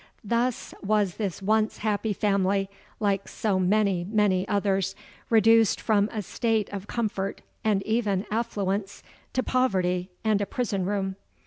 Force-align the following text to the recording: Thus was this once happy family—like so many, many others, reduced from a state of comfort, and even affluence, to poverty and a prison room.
Thus 0.23 0.73
was 0.81 1.17
this 1.17 1.43
once 1.43 1.77
happy 1.77 2.11
family—like 2.11 3.27
so 3.27 3.59
many, 3.59 4.03
many 4.09 4.47
others, 4.47 4.95
reduced 5.29 5.79
from 5.79 6.09
a 6.11 6.23
state 6.23 6.69
of 6.71 6.87
comfort, 6.87 7.41
and 7.63 7.83
even 7.83 8.25
affluence, 8.31 9.03
to 9.33 9.43
poverty 9.43 10.09
and 10.23 10.41
a 10.41 10.47
prison 10.47 10.85
room. 10.87 11.17